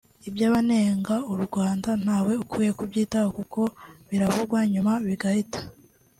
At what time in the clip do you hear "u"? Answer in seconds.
1.33-1.35